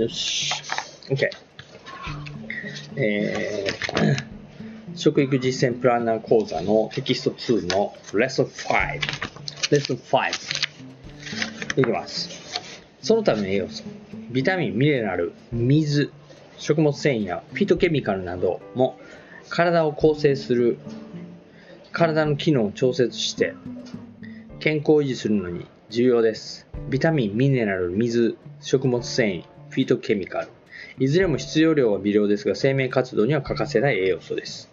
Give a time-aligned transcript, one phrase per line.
[0.00, 0.50] よし。
[1.10, 1.28] OK。
[2.96, 8.92] えー、食育実践プランナー講座のテキスト2のレッスン5。
[9.70, 11.80] レッスン5。
[11.82, 12.30] いきます。
[13.02, 13.84] そのための栄養素。
[14.30, 16.10] ビタミン、ミネラル、水、
[16.56, 18.98] 食物繊維やフィトケミカルなども
[19.50, 20.78] 体を構成する
[21.92, 23.54] 体の機能を調節して
[24.60, 26.66] 健康を維持するのに重要です。
[26.88, 30.48] ビタミン、ミネラル、水、食物繊維、フィートケミカル。
[30.98, 34.68] いずれも必要量は微量ですが、生命活動には欠かせない栄養素です。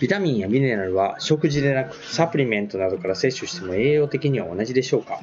[0.00, 5.20] ビタミンやミネラルは食事でなくサプリメントなどから摂取しても栄養的には同じでしょうか？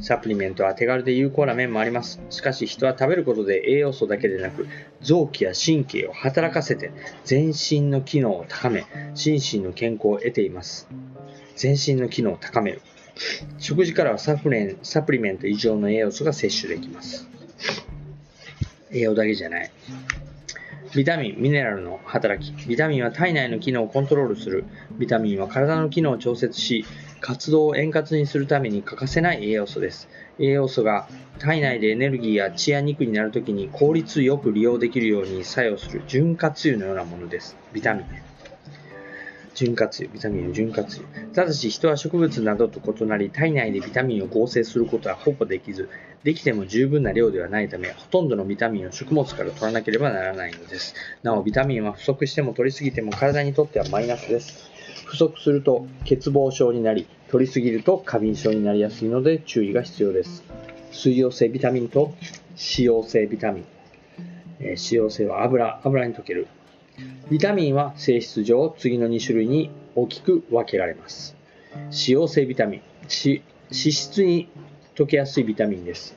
[0.00, 2.20] サプリメントは手軽で有効な面もあります。
[2.30, 4.66] しかし人は食べることで栄養素だけでなく
[5.02, 6.92] 臓器や神経を働かせて
[7.24, 10.88] 全身の機能を高め心身の健康を得ています。
[11.56, 12.80] 全身の機能を高める。
[13.58, 17.28] 食事からはサプレサプリメント以上の栄養素が摂取できます。
[18.92, 19.70] 栄養だけじゃない。
[20.94, 22.66] ビタミン、ミネラルの働き。
[22.66, 24.64] ビタミンは体内の機能をコントロールする。
[24.98, 26.84] ビタミンは体の機能を調節し、
[27.20, 30.08] 活動を円滑にするために欠かせない栄養素です。
[30.40, 37.56] 栄養素が体内でエネルギーや血や肉になるときに効率よく利用できるように作用する潤滑油のようなものです。
[37.72, 38.29] ビタミン。
[39.54, 41.28] 潤滑油、ビタミンの潤滑油。
[41.34, 45.88] ただし人は植物などと異なり、体内でビタミンを合成することはほぼできず、
[46.22, 50.94] できても十分な量ではないため、ほとんどのビタミンを食物から取らなければならないのです。
[51.22, 54.70] なお、ビタミンは不足しても取りすぎても体にとってはマイナスです。
[55.06, 60.44] 不足すると欠乏症になり、取りすぎると過敏症になりやすいので注意が必要です。
[60.92, 62.14] 水溶性ビタミンと
[62.50, 63.64] 脂溶性ビタミン。
[64.60, 66.46] えー、脂溶性は油、油に溶ける。
[67.30, 71.36] ビタミンは性質上次の2種類に大きく分けられます。
[71.72, 74.48] 脂溶性ビタミン、脂質に
[74.94, 76.16] 溶けやすいビタミンです。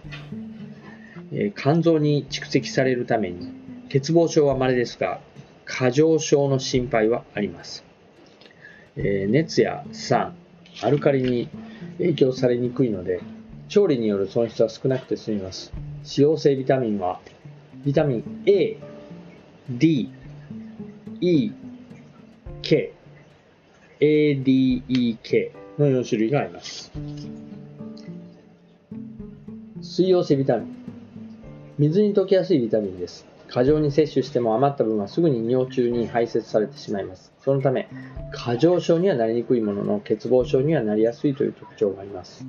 [1.31, 3.52] え、肝臓に蓄積されるために
[3.92, 5.20] 欠乏症は稀ですが
[5.66, 7.83] 過剰症の心配はあります。
[8.95, 10.36] え、熱や酸、
[10.82, 11.49] アルカリに
[11.98, 13.22] 影響されにくいので
[13.70, 15.72] 調理による損失は少なくて済みます。
[16.17, 17.20] 脂溶性ビタミンは
[17.86, 18.77] ビタミン A、
[19.70, 20.11] D、
[21.26, 21.54] E、
[22.64, 22.92] K、
[24.02, 26.92] ADEK の4種類があります。
[29.82, 30.76] 水溶性ビタミン。
[31.80, 33.26] 水に溶けやすいビタミンです。
[33.48, 37.32] 過剰に摂取しても余った分はすぐに尿中に排泄されてしまいます。
[37.40, 37.88] そのため、
[38.34, 42.45] 過剰症にはなりにくいものの、欠乏症にはなりやすいという特徴があります。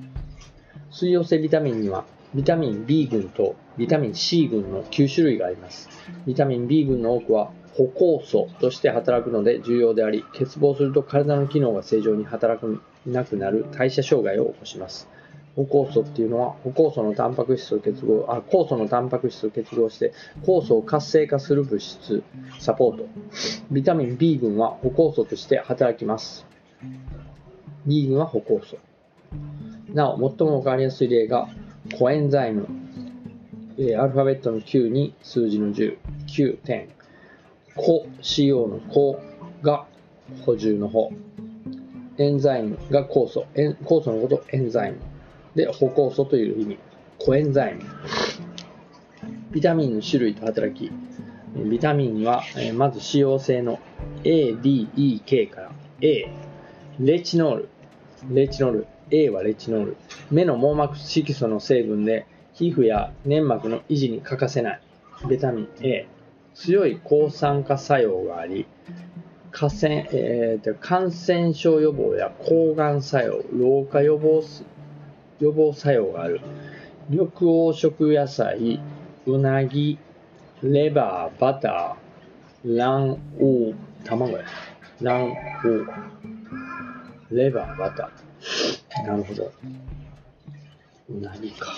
[0.90, 5.88] 水溶性ビタミンには、ビタミン B 群とビタミン C 群の9種類があります。
[6.26, 12.66] ビタミン B 群の多くは歩行素として働くので重要であり、欠乏すると体の機能が正常に働か
[13.06, 15.08] なくなる代謝障害を起こします。
[15.56, 20.12] 歩酵素っていうのは、歩酵素のタンパク質を結合、あ、酵素のタンパク質を結合して、
[20.42, 22.22] 酵素を活性化する物質、
[22.58, 23.06] サポート。
[23.70, 26.46] ビタミン B 群は歩酵素として働きます。
[27.86, 28.78] B 群は歩酵素。
[29.92, 31.48] なお、最もわかりやすい例が、
[31.98, 32.66] コエンザイム。
[33.78, 36.88] アルファベットの9に数字の10、9点。
[37.76, 39.20] コ、CO のコ
[39.62, 39.86] が
[40.44, 41.10] 補充の方。
[42.18, 43.46] エンザイムが酵素。
[43.54, 44.98] 酵素のことエンザイム。
[45.54, 46.78] で、歩酵素という意味。
[47.18, 47.82] コエンザイム。
[49.50, 50.92] ビタミンの種類と働き。
[51.56, 52.42] ビタミンは、
[52.74, 53.80] まず使用性の
[54.24, 56.30] A、D、E、K から A。
[57.00, 57.68] レチノール。
[58.30, 58.86] レチノール。
[59.10, 59.96] A はレチノール。
[60.30, 64.80] 目の網膜色素の成分で皮膚や粘膜の維持に欠かせない。
[65.28, 66.06] ビタミン A。
[66.54, 68.66] 強い抗酸化作用があり、
[69.50, 74.42] 感染,、えー、感染症予防や抗がん作用、老化予防
[75.40, 76.40] 予防作用がある。
[77.08, 78.80] 緑黄色野菜、
[79.26, 79.98] うなぎ、
[80.62, 84.44] レバー、バター、卵黄、卵や。
[85.02, 85.36] 卵黄、
[87.34, 89.06] レバー、バター。
[89.06, 89.52] なるほど。
[91.10, 91.74] うなぎか。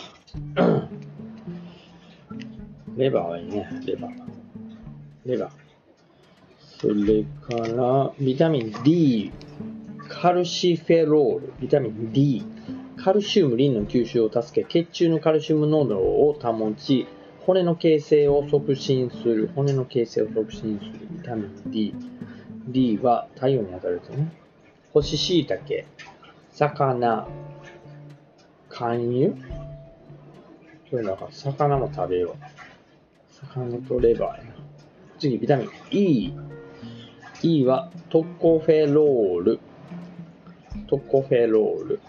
[2.96, 4.25] レバーはいいね、レバー。
[5.26, 5.50] レバー。
[6.58, 9.32] それから、ビタミン D、
[10.08, 12.44] カルシフェロール、ビタミン D、
[12.96, 17.06] カルシウム、リンの吸収を助け、血中のカルシウム濃度を保ち、
[17.40, 21.94] 骨の形成を促進する、骨の形成を促進するビタミン D。
[22.68, 24.32] D は太陽に当たるんですね。
[24.92, 25.62] 干し椎茸、
[26.52, 27.28] 魚、
[28.70, 29.30] 肝油
[30.90, 32.36] そういうのか、魚も食べよう。
[33.32, 34.55] 魚とレバーやな。
[35.18, 36.32] 次、ビタミン E。
[37.42, 39.60] E はトコフェロール。
[40.88, 42.00] トコフェロール。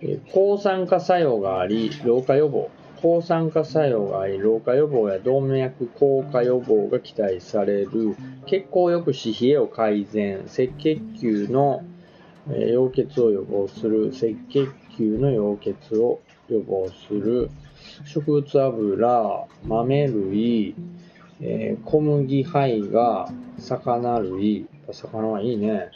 [0.00, 2.70] え抗酸化作用があり、老化予防。
[3.02, 8.16] 抗酸化作用があり、老化予防や動脈硬化予防が期待される、
[8.46, 11.84] 血行抑止、冷えを改善、赤血球の
[12.48, 17.50] 溶血を予防する、赤血球の溶血を予防する、
[18.04, 20.74] 植物油、豆類、
[21.40, 23.28] えー、小麦胚が
[23.58, 25.90] 魚類、魚はいいね。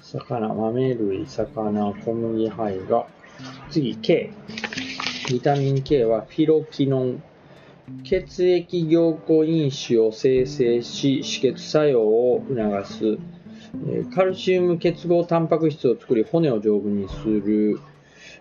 [0.00, 3.06] 魚、豆類、魚、小麦胚が。
[3.70, 4.30] 次、K。
[5.28, 7.22] ビタミン K はフィロキノン。
[8.04, 13.18] 血液凝固因子を生成し、止血作用を促す。
[14.14, 17.80] カルシウム結合タンパク質を作り、骨を丈夫にする。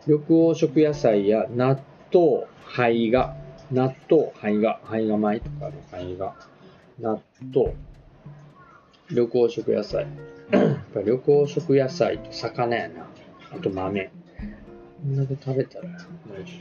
[0.05, 0.23] 緑
[0.53, 1.79] 黄色野菜や納
[2.13, 2.45] 豆、
[2.75, 3.42] 胚芽。
[3.71, 4.79] 納豆、胚芽。
[4.85, 6.33] 胚芽米とかの胚芽。
[6.99, 7.21] 納
[7.53, 7.73] 豆。
[9.09, 10.07] 緑黄色野菜。
[10.95, 13.07] 緑黄色野菜と魚やな。
[13.51, 14.11] あと豆。
[15.01, 16.53] こんだけ食べたら大丈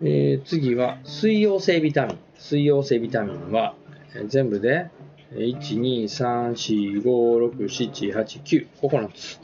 [0.00, 0.06] 夫。
[0.06, 2.18] え、次は水溶性ビタミン。
[2.36, 3.74] 水溶性ビタミンは、
[4.14, 4.90] えー、全部で
[5.32, 9.40] 1、2、3、4、5、6、7、8、9、9つ。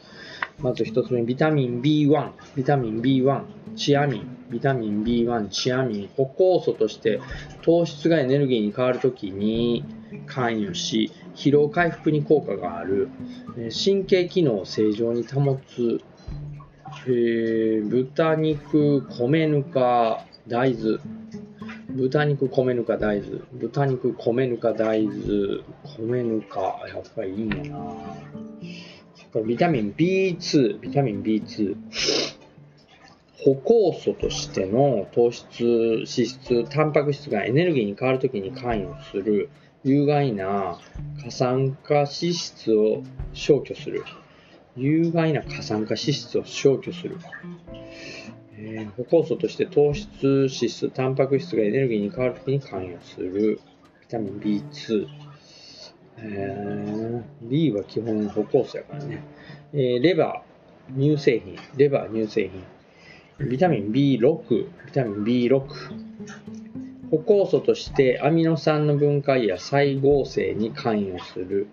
[0.60, 3.42] まず一つ目、ビタミン B1、ビタミン B1、
[3.76, 7.20] チアミン、ビタミン B1、チアミン、歩酵素として
[7.62, 9.84] 糖質がエネルギーに変わるときに
[10.26, 13.08] 関与し、疲労回復に効果がある、
[13.84, 16.00] 神経機能を正常に保つ
[17.08, 20.98] えー、豚肉、米ぬか、大豆。
[21.90, 23.42] 豚肉、米ぬか、大豆。
[23.52, 25.62] 豚肉、米ぬか、大豆。
[25.98, 27.78] 米ぬか、やっぱりいいんやな。
[29.36, 31.76] そビタミン B2、ビタミン B2。
[33.44, 39.50] 歩酵素としての糖質、脂質、タンパク質がエネルギーに変わるときに関与する
[39.84, 40.80] 有害な
[41.22, 43.02] 過酸化脂質を
[43.34, 44.06] 消去する。
[44.74, 47.18] 有害な過酸化脂質を消去する。
[48.58, 53.60] えー、歩酵素として糖質、脂質、タンパク質がエネルギーに変わるときに関与する。
[54.00, 55.25] ビタミン B2。
[56.18, 59.22] えー、B は基本歩酵素やからね。
[59.72, 61.56] えー、レバー、乳製品。
[61.76, 62.50] レバー、乳製
[63.38, 63.48] 品。
[63.48, 64.48] ビタミン B6、
[64.86, 65.60] ビタミン B6。
[67.10, 71.68] 歩酵素としてアミノ酸の分解や再合成に関与する。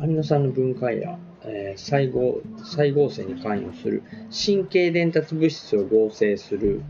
[0.00, 6.82] アミノ酸の分解やえー、細胞細胞性に関与する神経伝達物質を合成する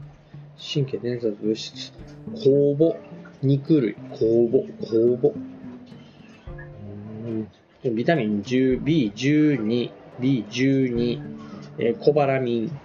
[0.74, 1.92] 神経伝達物質
[2.34, 2.98] 酵母
[3.42, 5.32] 肉類酵母酵母
[7.84, 9.90] ビタミン 10B12
[10.20, 11.22] B12、
[11.78, 12.78] えー、コバラミン。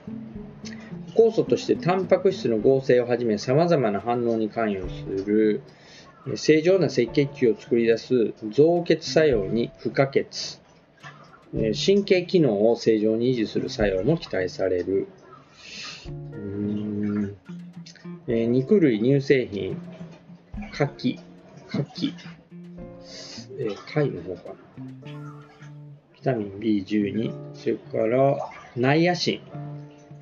[1.16, 5.64] 酵素としてタンパク質の合成をはじめ様々な反応に関与する
[6.36, 10.28] 正常な赤血球を作り出す造血作用に不可欠。
[11.54, 15.08] 神経機能を正常に維持する作用も期待される。
[16.34, 17.36] うん。
[18.28, 19.78] えー、肉類、乳製品、
[20.74, 21.20] 牡蠣、
[21.70, 22.14] 牡蠣、
[23.60, 24.56] えー、貝の方かな。
[26.16, 28.38] ビタミン B12、それから
[28.76, 29.42] ナイアシン、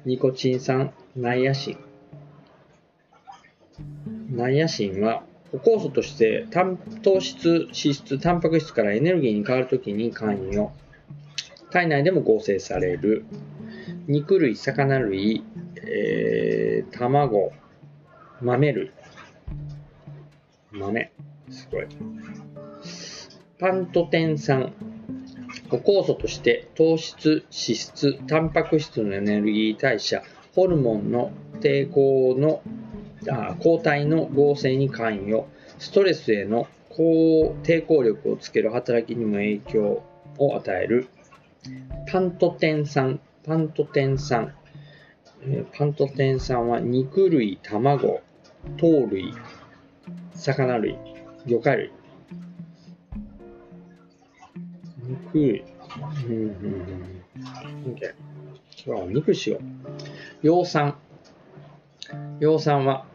[0.06, 1.78] ニコチン酸、ナイアシン。
[4.36, 5.24] ナイアシンは
[5.54, 6.48] 酵素として
[7.02, 10.72] 糖質、脂質、タンパク質からエネルギーに変わるときに関与。
[11.72, 13.26] 体内でも合成される
[14.08, 15.44] 肉類、魚類、
[15.78, 17.52] えー、卵、
[18.42, 18.92] 豆類。
[20.72, 21.12] 豆。
[21.50, 21.88] すごい。
[23.58, 24.74] パントテン酸。
[25.70, 31.32] 酵素として糖質、脂質、タンパク質のエネルギー代謝、ホルモンの
[31.62, 32.62] 抵抗の
[33.30, 35.46] あ抗体の合成に関与、
[35.80, 40.04] ストレスへの抵抗力をつける働きにも影響
[40.38, 41.08] を与える
[42.12, 44.54] パントテン酸、パントテン酸、
[45.78, 48.22] パントテン酸は肉類、卵、
[48.78, 49.34] 糖類、
[50.34, 50.98] 魚類、
[51.46, 51.92] 魚介類。
[55.08, 55.64] 肉類。
[56.28, 56.50] うんうん
[57.86, 57.94] うん。
[57.94, 58.14] OK。
[58.86, 59.60] 今日は肉しよ
[60.44, 60.48] う。
[60.48, 60.96] 葉酸。
[62.40, 63.06] 葉酸は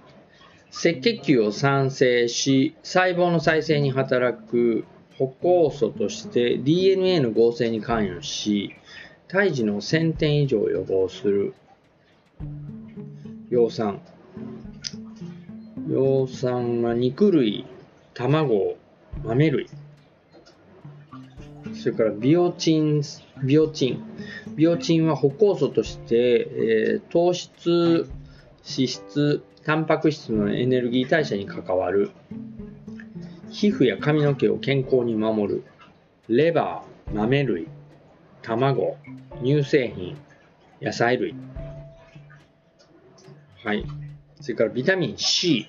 [0.71, 4.85] 赤血球を産生し、細胞の再生に働く
[5.19, 8.75] 歩酵素として DNA の合成に関与し、
[9.29, 11.55] 胎児の1000点以上を予防する
[13.51, 14.01] 葉酸。
[15.89, 17.67] 葉酸は肉類、
[18.15, 18.77] 卵、
[19.25, 19.67] 豆類。
[21.81, 23.03] それからビオチン、
[23.43, 24.05] ビオチン。
[24.55, 32.11] ビオチンは歩酵素として、えー、糖質、脂質、タンパク質のエネルギー代謝に関わる。
[33.49, 35.65] 皮膚や髪の毛を健康に守る
[36.29, 37.67] レバー、豆類、
[38.43, 38.99] 卵、
[39.43, 40.19] 乳製品、
[40.83, 41.35] 野菜類。
[43.65, 43.87] はい。
[44.43, 45.67] それからビタミン C、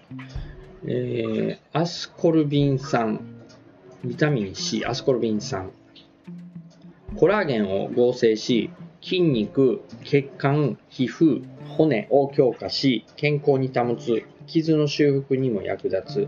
[0.86, 3.46] えー、アスコルビン酸、
[4.03, 5.72] ビタミン C、アスコルビン酸、
[7.18, 8.70] コラーゲンを合成し、
[9.01, 16.27] 筋肉、血管、皮膚、骨を強化し、健康に保つ、傷の修復にも役立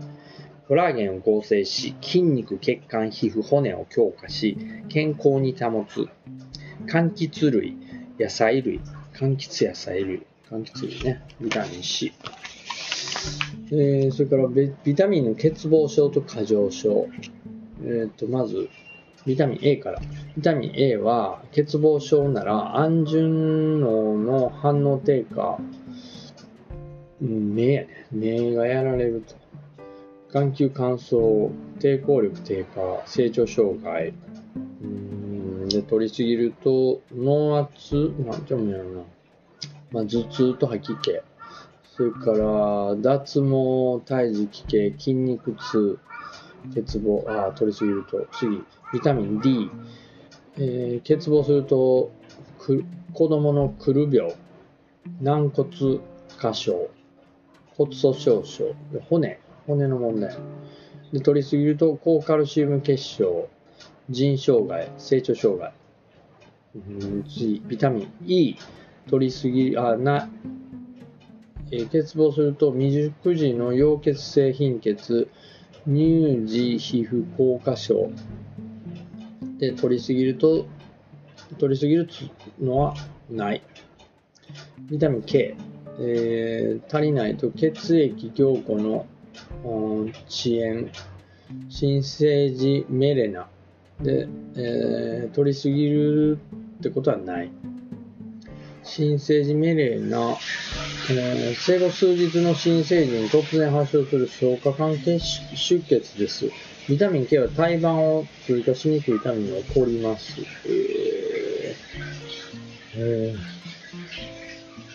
[0.68, 4.56] コラーゲンを合成し、筋肉、血管、皮膚、骨を強化し、
[4.88, 6.08] 健康に保つ、
[6.86, 7.76] 柑橘類、
[8.18, 8.80] 野菜類、
[9.14, 12.12] 柑橘野菜類、柑橘類ね、ビタミン C。
[13.70, 17.08] えー、それからビタミンの欠乏症と過剰症。
[17.82, 18.68] えっ、ー、と、まず、
[19.26, 20.00] ビタミン A から。
[20.36, 25.58] ビタミン A は、欠乏症なら、安順脳の反応低下、
[27.20, 27.88] 目やね。
[28.12, 29.34] 目がやられると。
[30.32, 34.12] 眼球乾燥、抵抗力低下、成長障害。
[34.82, 39.02] うんで、取りすぎると、脳圧、なんてもやるな。
[39.92, 41.20] まあ、頭痛と吐き気。
[41.96, 45.98] それから、脱毛、体重器系、筋肉痛、
[46.74, 48.26] 欠乏、あ取りすぎると。
[48.32, 49.70] 次、ビタミン D。
[50.56, 52.12] えー、欠乏すると、
[52.58, 54.34] く子供のくる病、
[55.20, 55.68] 軟骨
[56.38, 56.88] 過傷、
[57.76, 58.74] 骨粗鬆症、
[59.08, 60.36] 骨、骨の問題。
[61.12, 63.48] で取りすぎると、高カルシウム結晶、
[64.10, 65.72] 腎障害、成長障害。
[66.74, 66.78] う
[67.20, 68.56] ん次、ビタミン E。
[69.08, 70.30] 取りすぎ、あ、な、
[71.70, 75.28] え、欠乏すると未熟児の溶血性貧血、
[75.86, 78.10] 乳児皮膚硬化症
[79.58, 80.66] で取りすぎると
[81.58, 82.08] 取りすぎる
[82.60, 82.94] のは
[83.30, 83.62] ない。
[84.90, 85.56] ビタミン K、
[85.98, 89.06] えー、足りないと血液凝固の
[89.64, 90.90] 遅延、
[91.68, 93.48] 新生児メレナ
[94.00, 96.38] で、えー、取りすぎる
[96.78, 97.50] ってことはない。
[98.84, 100.36] 新生児メレナ
[101.10, 105.18] えー、生後数日の新生児に突然発症する消化管出
[105.80, 106.50] 血です。
[106.88, 110.40] ビタミン K は胎盤を通過しにくいために起こります。
[110.66, 112.24] えー
[112.96, 113.34] え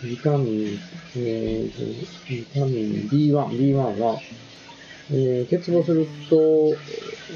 [0.01, 0.79] ー、ビタミン、
[1.17, 4.19] えー、ビタミン B1、B1 は、
[5.11, 6.35] えー、欠乏すると、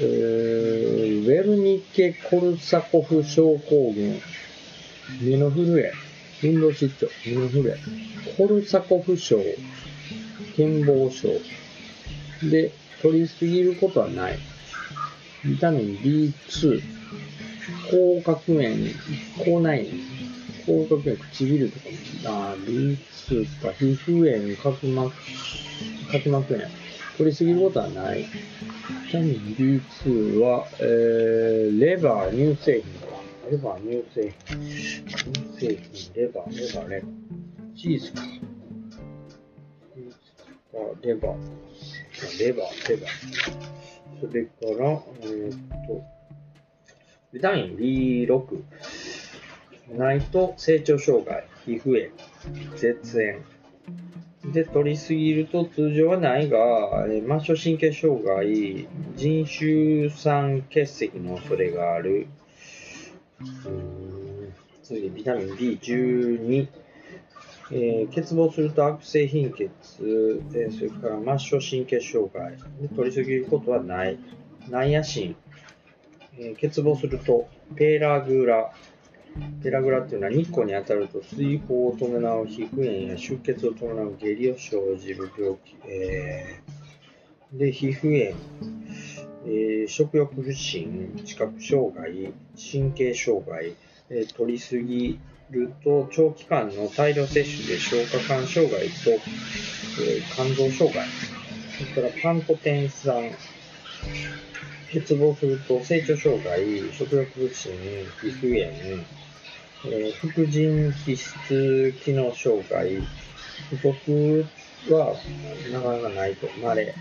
[0.00, 4.20] ー、ウェルニケ・コルサコフ症候群、
[5.20, 6.03] 目の震え、運動失調、
[6.46, 7.76] インフレ、
[8.36, 9.40] コルサコフ症、
[10.56, 11.28] 健忘症。
[12.50, 14.38] で、取りすぎることはない。
[15.44, 16.82] ビタミン B2、
[17.90, 18.76] 甲殻炎、
[19.42, 19.86] 口内
[20.66, 21.86] 炎、甲殻炎、唇とか、
[22.26, 25.14] あ B2 か、皮膚炎、角膜、
[26.12, 26.68] 角膜炎。
[27.16, 28.22] 取りすぎることはない。
[28.22, 28.26] ビ
[29.12, 33.13] タミン B2 は、えー、レバー、乳製品、
[33.50, 34.58] レバー、乳製品。
[34.58, 37.76] 乳製品、レバー、レバー、レバー。
[37.76, 38.22] チーズか。
[39.94, 42.44] チーズか、レバー。
[42.46, 43.80] レバー、レバー。
[44.20, 46.02] それから、えー、っと、
[47.32, 48.62] ビタミン B6。
[49.92, 53.44] ないと成長障害、皮膚炎、絶縁。
[54.52, 57.20] で、取りすぎると通常はないが、末
[57.54, 62.26] 梢神経障害、腎臭酸結石の恐れがある。
[64.82, 66.68] 次、ビタミン B12、
[67.70, 72.56] えー、欠乏すると悪性貧血、えー、それから末梢神経障害。
[72.80, 74.18] で取りすぎることはない。
[74.68, 75.36] ナイアシン、
[76.38, 78.72] えー、欠乏するとペラグラ、
[79.62, 88.36] ペラグラっていうのは日光に当たると水疱を伴う皮膚炎や出血を伴う下痢を生じる病気、えー、で皮膚炎、
[89.46, 93.74] えー、食欲不振、知覚障害、神経障害、
[94.08, 95.18] えー、取りすぎ
[95.50, 101.06] ると長期間の大量摂取で消化管障害と、えー、肝臓障害、
[101.92, 103.30] それからパンコテン酸、
[104.92, 107.72] 欠乏すると成長障害、食欲不振、
[108.22, 109.04] 皮膚炎、
[109.86, 113.02] えー、副腎皮質機能障害、
[113.68, 114.46] 不足
[114.88, 115.14] は
[115.70, 116.94] なかなかないと、稀。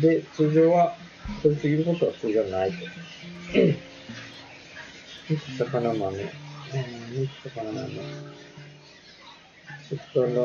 [0.00, 0.96] で、通常は、
[1.42, 2.76] 取りすぎることは通常はないと。
[5.28, 6.32] 肉、魚豆。
[7.44, 8.26] 魚豆。
[9.88, 10.38] それから、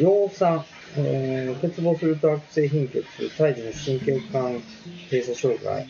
[0.00, 0.64] 葉酸。
[0.96, 3.04] えー、欠乏すると悪性貧血、
[3.36, 4.62] 胎児の神経管
[5.10, 5.86] 閉鎖障害、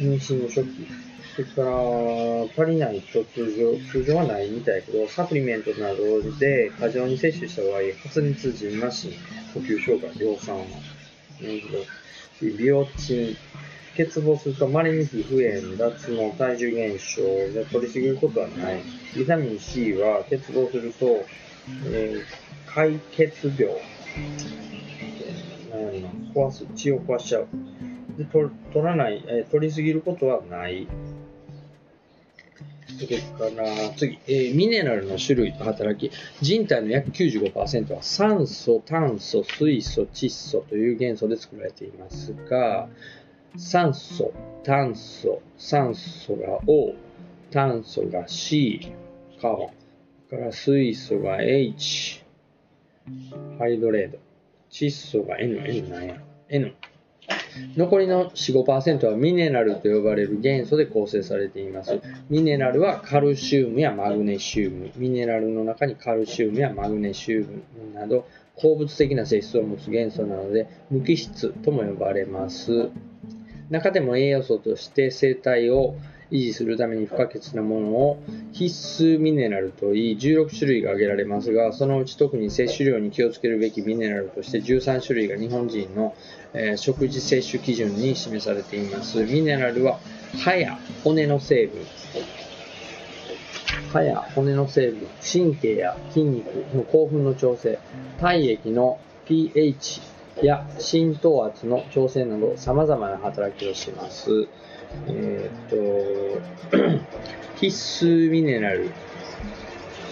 [0.00, 0.88] 妊娠の初期。
[1.36, 9.10] それから、足りないと通常、通常はないみたいけど、サプリメントなどで過剰に摂取した場合、発熱時なし、
[9.52, 10.64] 呼吸障害、葉酸は。
[11.42, 11.84] なるほど。
[12.56, 13.36] ビオチン、
[13.96, 18.82] 欠乏すると稀に皮膚炎、脱毛、体重減少で取りすぎることはない。
[19.16, 21.24] ビタミン C は欠乏すると、
[21.86, 22.22] えー、
[22.66, 23.76] 解血病、
[25.72, 27.48] えー壊す、血を壊しちゃう。
[28.16, 30.86] で取取らない、えー取りすぎることはない。
[33.00, 42.88] それから次、えーミネラルの種類と働き、人体の約95%は酸素、炭素、水素、窒素という元素で作られていますが、
[43.56, 46.94] 酸素、炭素、酸素が O、
[47.50, 48.92] 炭素が C、
[49.40, 49.68] カーボン、
[50.28, 52.22] から水素が H、
[53.58, 54.18] ハイドレード、
[54.70, 56.16] 窒素が N、N なんや
[56.50, 56.74] N。
[57.76, 62.00] 残りの4、5%はミネラルと呼ばれる元素で構成されています。
[62.28, 64.90] ミネラルはカルシウムやマグネシウム。
[64.96, 67.62] ミネラルの中にカルシウムやマグネシウム
[67.94, 68.26] など
[68.56, 72.90] 鉱物的な性質を持つ元素なので無機質とも呼ばれます。
[73.70, 75.94] 中でも栄養素として生態を
[76.30, 78.22] 維持するために不可欠なものを
[78.52, 78.64] 必
[79.04, 86.14] 須ミネラルといい16種類が挙げられますがそのうち特に摂取量に気をつけるべきミネラルとして13種類が日本人の、
[86.52, 89.98] えー食事摂取基準に示されていますミネラルは
[90.42, 91.84] 歯や骨の成分
[93.92, 97.78] 歯や骨の成分神経や筋肉の興奮の調整
[98.20, 100.00] 体液の pH
[100.42, 104.48] や浸透圧の調整など様々な働きをします。
[105.08, 106.76] えーっと、
[107.60, 108.90] 必須ミネラル。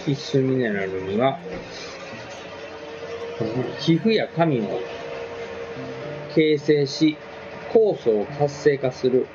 [0.05, 1.39] 必須ミネラルには、
[3.79, 4.81] 皮膚や髪を
[6.33, 7.17] 形成し、
[7.73, 9.27] 酵素を活性化する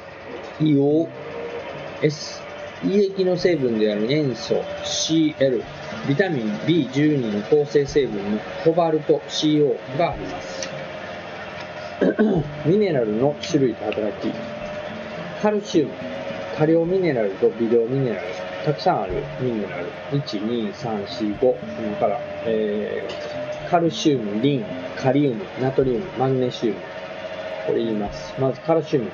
[0.60, 2.42] 硫黄 S、
[2.84, 5.62] 胃液の成分である塩素 Cl、
[6.08, 10.68] ビタミン B12 の構成成分のコバルト CO があります。
[12.66, 14.32] ミネラルの種類と働き、
[15.44, 15.92] カルシウム、
[16.56, 18.28] 多量ミネラルと微量ミネラル、
[18.64, 19.12] たくさんある。
[19.42, 24.64] ミネラル、1、2、3、4、5、今から、えー、カルシウム、リン、
[24.97, 26.76] カリウム、ナトリウム、マグネシウム、
[27.66, 28.32] これ言います。
[28.40, 29.10] まずカルシウム。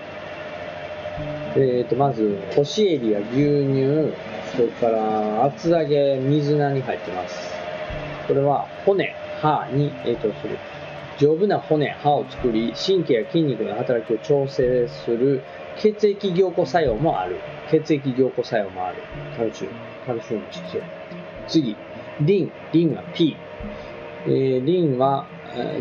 [1.57, 4.14] えーと、まず、干しエビや牛乳、
[4.55, 7.52] それから厚揚げ、水菜に入ってます。
[8.28, 10.57] これは骨、歯に影響する。
[11.18, 15.42] 丈夫な骨、歯を作り、神経や筋肉の働きを調整する。
[15.76, 17.37] 血液凝固作用もある。
[17.70, 18.96] 血液凝固作用もある。
[19.37, 19.74] カルシウム。
[20.06, 20.83] カルシウム必要。
[21.48, 21.76] 次、
[22.20, 22.52] リン。
[22.72, 23.37] リンは P。
[24.26, 25.26] えーリンは、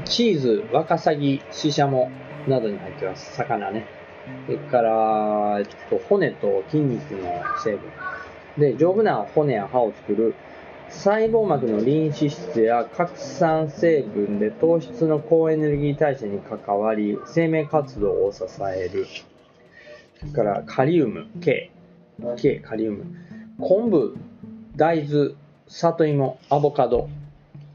[0.05, 2.09] チーズ、ワカサギ、シシャモ
[2.47, 3.35] などに入ってます。
[3.35, 3.85] 魚ね。
[4.45, 7.81] それから、えっと、骨と筋肉の成分。
[8.57, 10.35] で、丈夫な骨や歯を作る
[10.89, 19.05] 細胞膜のリン脂質や核酸成分で糖質の高エネルギー代謝に関わり、生命活動を支える。
[20.19, 21.71] それから、カリウム、K。
[22.37, 23.05] K、カリウム。
[23.59, 24.15] 昆布、
[24.75, 25.35] 大豆、
[25.67, 27.09] 里芋、アボカド、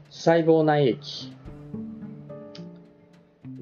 [0.09, 1.33] 細胞内液。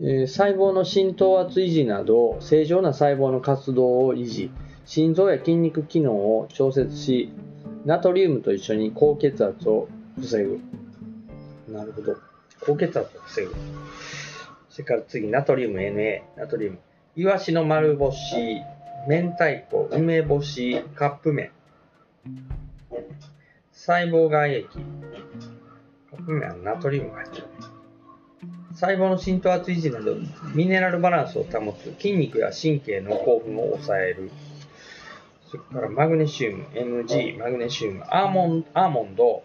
[0.02, 4.52] えー細胞の浸透圧維持など、正常な細胞の活動を維持、
[4.86, 7.32] 心臓や筋肉機能を調節し、
[7.86, 9.88] ナトリウムと一緒に高血圧を
[10.20, 10.60] 防ぐ。
[11.70, 12.18] なるほど。
[12.60, 13.54] 高血圧を防ぐ。
[14.70, 16.80] それから次、ナトリウム NA、ナトリウム。
[17.16, 18.64] イワシの丸干し、
[19.08, 21.52] 明太子、梅干し、カップ麺。
[23.72, 24.68] 細胞外液。
[24.68, 24.78] カ
[26.18, 27.48] ップ麺はナトリウムが入ってる。
[28.74, 30.16] 細胞の浸透圧維持など
[30.56, 34.32] ミネラルバランスを保つ筋肉や神経の興奮を抑える
[35.52, 39.44] それからマグネシウム MG マグネシウムアーモンアーモンド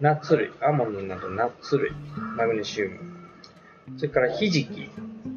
[0.00, 1.92] ナッツ類アーモンドなどナッツ類
[2.38, 2.98] マグネシウム
[3.98, 4.90] それからひじき、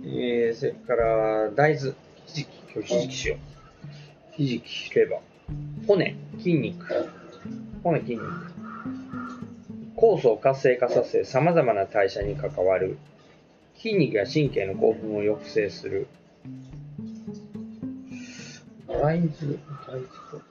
[0.08, 1.94] えー、それから大豆、
[2.28, 4.36] ひじき、今日ひじきしよう。
[4.36, 7.10] ひじき、レバー、骨、筋肉、
[7.82, 8.24] 骨、筋肉。
[9.98, 12.98] 酵素を活性化させ、さまざまな代謝に関わる。
[13.78, 16.08] 筋肉や神経の興奮を抑制する。
[18.88, 20.42] 大豆、大豆と。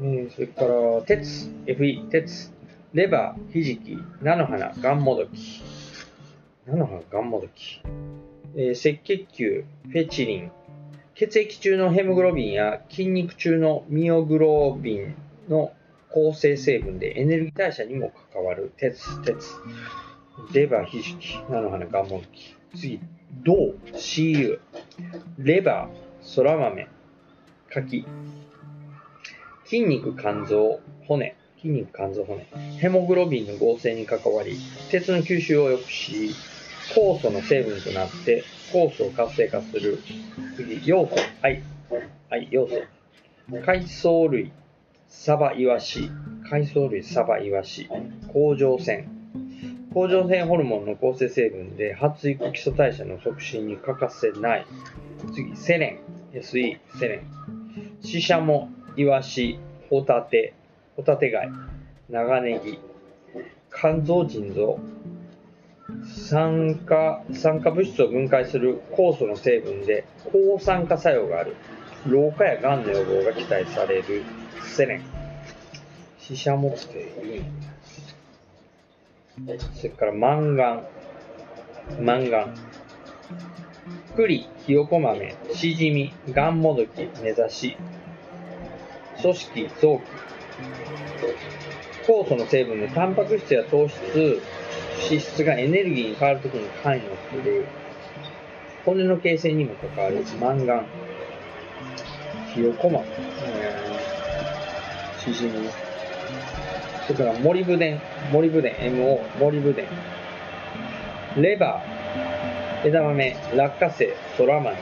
[0.00, 2.52] えー、それから、鉄、FE、鉄、
[2.92, 5.73] レバー、ひじき、菜の花、がんもどき。
[6.66, 7.82] 7波ガンマ時、
[8.56, 10.50] えー、赤血球、フェチリン、
[11.14, 15.14] 血液中のヘモグロビンや筋肉中のミオグロビン
[15.50, 15.74] の
[16.10, 19.56] 構成成分でエネルギー代謝にも関わる鉄、鉄。
[20.54, 22.56] レバー、皮脂き、菜の花、ガンモドキ。
[22.74, 23.00] 次、
[23.42, 24.58] 銅、CU。
[25.36, 26.88] レバー、そら豆、
[27.68, 28.06] 柿。
[29.66, 31.36] 筋肉、肝臓、骨。
[31.60, 32.46] 筋肉、肝臓、骨。
[32.78, 34.56] ヘモグロビンの合成に関わり、
[34.90, 36.30] 鉄の吸収を良くし、
[36.92, 39.98] 酵素の成分となって酵素を活性化する。
[40.56, 41.16] 次、要素。
[41.42, 41.62] はい。
[42.30, 42.82] はい、要素。
[43.64, 44.52] 海藻類、
[45.08, 46.10] サバイワシ、
[46.50, 47.88] 海藻類、サバイワシ、
[48.32, 49.08] 甲状腺、
[49.92, 54.66] 甲状腺ホルモンの構成成分で発育基礎代謝の促進に欠かせない。
[55.34, 56.00] 次、セレ
[56.34, 56.38] ン。
[56.40, 57.98] SE、セレン。
[58.00, 60.54] シシャモ、イワシ、ホタテ、
[60.96, 61.48] ホタテ貝、
[62.10, 62.78] 長ネギ、
[63.72, 64.78] 肝臓腎臓、
[66.06, 71.56] 酸化、酸化物質を分解する酵素の成分で抗酸化作用がある。
[72.06, 74.22] 老化や癌の予防が期待される
[74.62, 75.02] セレン。
[76.18, 77.44] シシャモっていい
[79.74, 80.86] それからマンガン。
[82.00, 82.54] マンガン。
[84.16, 87.76] 栗、ひよこ豆、しじみ、ガンモドキ、目指し、
[89.20, 90.02] 組織、臓器。
[92.06, 94.40] 酵素の成分でタンパク質や糖質、
[95.02, 97.66] 脂質がエネルギーに変わるときに関与する。
[98.84, 100.86] 骨の形成にも関わるマンガン。
[102.54, 103.04] ひよこ豆。
[105.18, 105.68] しじみ。
[107.06, 108.00] それからモリブデン、
[108.32, 109.86] モリブデン、MO、モリブデ
[111.36, 111.42] ン。
[111.42, 114.76] レバー、枝豆、落花生、ソラマメ。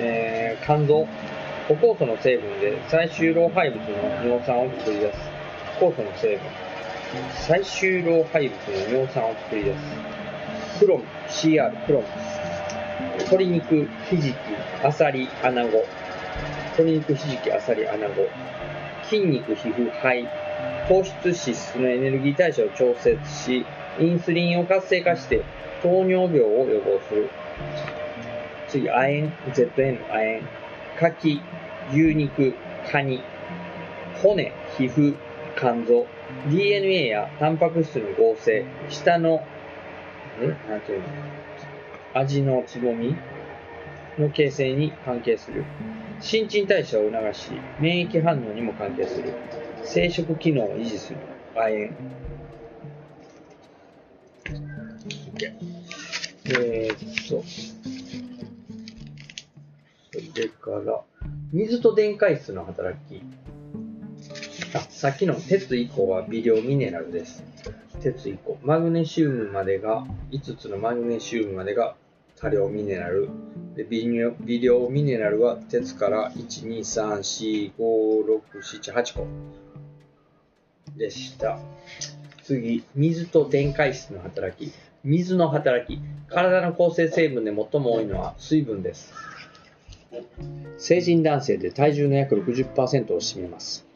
[0.00, 1.06] えー、肝臓、
[1.68, 5.18] 歩酵素の成分で最終老廃物の尿酸を作り出す。
[5.80, 6.73] 酵素の成分。
[7.46, 9.78] 最終老廃物の尿酸を作り出す。
[10.80, 12.06] クロム、CR、クロム。
[13.18, 14.36] 鶏肉、ひじき、
[14.82, 15.84] アサリ、アナゴ。
[16.78, 18.26] 鶏肉、ひじき、アサリ、アナゴ。
[19.04, 20.26] 筋肉、皮膚、肺。
[20.88, 23.64] 糖質、脂質のエネルギー代謝を調節し、
[24.00, 25.42] インスリンを活性化して
[25.82, 27.30] 糖尿病を予防する。
[28.68, 30.42] 次、亜鉛、ZN 亜鉛。
[30.98, 31.40] 柿、
[31.92, 32.54] 牛肉、
[32.90, 33.22] カニ。
[34.22, 35.14] 骨、皮膚、
[35.56, 36.06] 肝臓。
[36.50, 38.64] DNA やタンパク質の合成。
[38.88, 39.42] 下の、
[40.40, 41.06] えなんていうの？
[42.14, 43.16] 味のつぼみ
[44.18, 45.64] の形成に関係する。
[46.20, 49.32] 新陳代謝を促し、免疫反応にも関係する。
[49.82, 51.18] 生殖機能を維持する。
[51.54, 51.90] 亜鉛。
[56.46, 57.42] えー、っと、
[60.12, 61.00] それから、
[61.52, 63.22] 水と電解質の働き。
[64.88, 67.44] さっきの鉄以降は微量ミネラルです。
[68.02, 68.58] 鉄以降。
[68.64, 71.94] マグネシウムまでが、5つのマグネシウムまでが
[72.34, 73.28] 多量ミネラル。
[73.76, 79.26] で微量微量ミネラルは鉄から1、2、3、4、5、6、7、8個
[80.96, 81.60] でした。
[82.42, 84.72] 次、水と電解質の働き。
[85.04, 86.00] 水の働き。
[86.28, 89.12] 体の構成成分で最も多いのは水分です。
[90.78, 93.86] 成人男性で体重の約60%を占めます。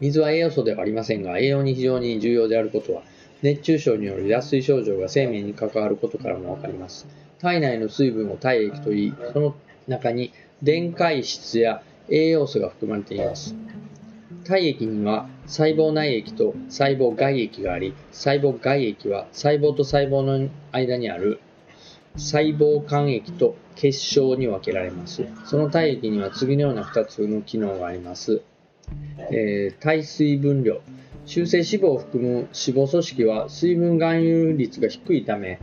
[0.00, 3.02] 水は栄養素ではありませんが、栄養に非常に重要であることは、
[3.42, 7.06] 熱中症による脱水症状が生命に関わることからもわかります。
[7.38, 9.54] 体内の水分を体液といい、その
[9.88, 13.54] 中に電解質や栄養素が含まれています。
[14.44, 21.40] 体液には細胞内液と細胞外液があり、細胞外液は細胞と細胞の間にある
[22.16, 25.24] 細胞間液と結晶に分けられます。
[25.44, 28.42] その体液には次のような2つの機能があります。
[29.30, 30.80] えー体水分量。
[31.26, 35.60] 中性脂肪を含む脂肪組織は水分含有率が低いため、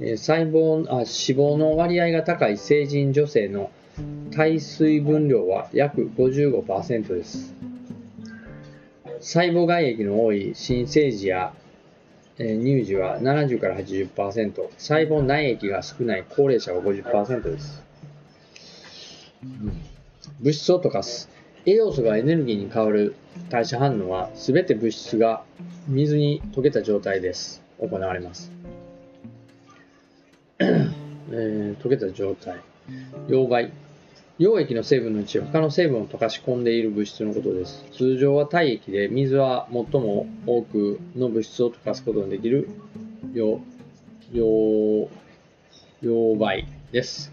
[0.00, 3.70] えー細胞あ脂肪の割合が高い成人女性の
[4.30, 7.54] 体水分量は約55%です。
[9.20, 11.52] 細胞外液の多い新生児や、
[12.38, 17.82] えー乳児は70から80%、細胞内液が少ない高齢者は50%です。
[19.42, 19.82] うん
[20.40, 21.28] 物質を溶かす。
[21.66, 23.14] 栄養素がエネルギーに変わる
[23.50, 25.44] 代謝反応は、すべて物質が
[25.86, 27.62] 水に溶けた状態です。
[27.80, 28.52] 行われます。
[30.60, 32.58] えー溶けた状態。
[33.28, 33.70] 溶媒。
[34.38, 37.84] 溶液の成分のうち他の成分を溶かし込んでいる物質のことです。
[37.92, 42.68] 通常は体液で水は最も多くの物質を溶かすことができる
[43.32, 43.60] 溶
[44.32, 45.08] 溶
[46.02, 47.32] 溶媒です。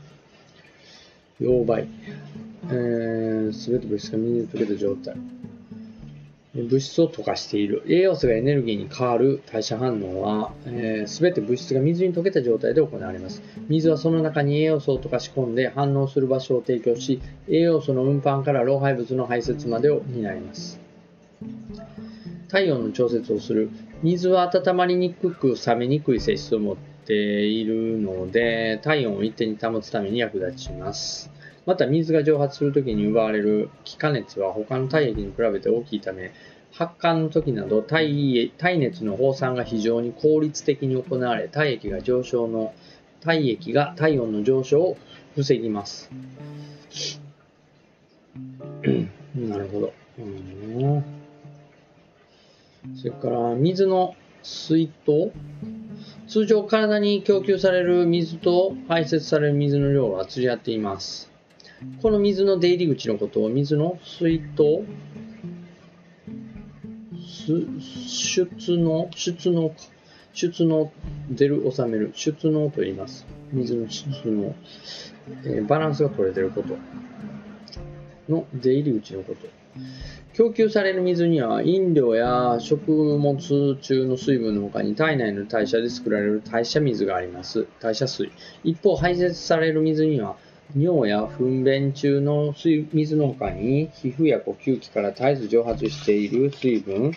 [1.40, 1.88] 溶媒。
[2.70, 5.16] えー、て物質が水に溶けた状態。
[6.56, 7.84] 物質を溶かしている。
[7.88, 13.44] 栄養素がエネルギーに変わる代謝反応は、す、えー、て物質が水に溶けた状態で行われます。
[13.68, 20.80] 水はその中に栄養素を溶かし込んで反応する場所を提供し、栄養素の運搬から老廃物の排泄までを担います。
[22.48, 23.70] 体温の調節をする。
[24.02, 31.30] 水は温まりにくく冷めにくい性質を持っているので、体温を一定に保つために役立ちます。
[31.66, 36.32] また水が蒸発するときに奪われる気化熱は他の体液に比べて大きいため、
[36.72, 42.74] 発汗の時など体体熱の放散が非常に効率的に行われ、体液が上昇の
[43.22, 44.98] 体液が体温の上昇を
[45.36, 46.12] 防ぎます。
[49.36, 49.94] なるほど。
[52.96, 55.32] そそれから水の水筒
[56.28, 61.35] 通常体に供給される水と排泄される水の量は釣り合っています。
[62.02, 64.86] この水の出入り口のことを水の水筒
[67.46, 69.76] 出の出の
[70.34, 70.92] 出の
[71.30, 73.26] 出る収める出のと言います。
[73.52, 74.56] 水の出の、
[75.44, 76.78] えーバランスが取れてること
[78.30, 79.48] の出入り口のこと。
[80.34, 87.68] 供給される水には飲料や食物中の水分の他に体内の代謝で作られる代謝水があります。
[87.80, 88.32] 代謝水。
[88.64, 90.36] 一方、排泄される水には
[90.74, 97.12] 尿や糞便中の水水の他に皮膚や呼吸器から絶えず蒸発している水分、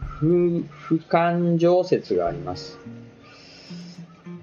[0.00, 2.78] 不不感蒸節があります。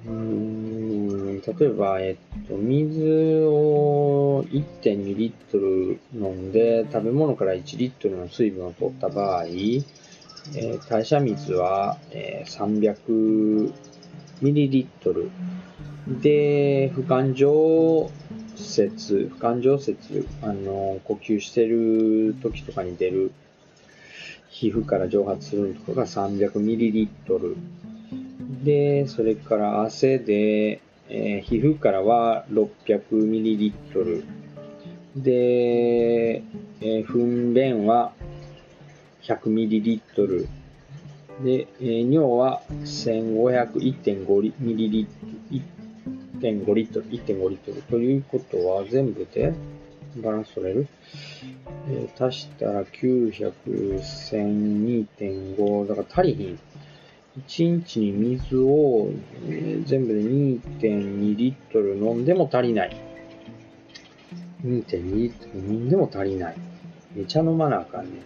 [0.06, 13.74] うん例えば、えっと、水を1.2リットル飲んで、食べ物から1リットルの水分を取った場合、えー代謝水は、えー300
[14.42, 15.30] ミリリットル。
[16.22, 18.10] で、不感蒸
[18.62, 23.32] 節、不感蒸節、あの、呼吸してる時とかに出る
[24.50, 27.56] 皮膚から蒸発するのとかが300ミリリットル。
[28.64, 34.24] で、それから汗で、えー皮膚からは600ミリリットル。
[35.16, 36.44] で、
[36.82, 38.12] えー糞便は
[39.24, 40.48] 100ミリリットル。
[41.44, 45.79] で、えー尿は1500、1.5リミリリットル、
[46.40, 47.82] 1.5リットル、1.5リットル。
[47.84, 49.54] ということは全部で
[50.18, 50.88] バランス取れる、
[51.90, 53.54] えー足したら900、
[54.00, 55.08] 1000、
[55.58, 55.88] 2.5。
[55.88, 56.60] だから足りひん。
[57.42, 59.10] 1日に水を、
[59.48, 62.96] えー全部で2.2リットル飲んでも足りない。
[64.66, 66.56] 2.2リットル飲んでも足りない。
[67.14, 68.22] めちゃ飲まなあかんね。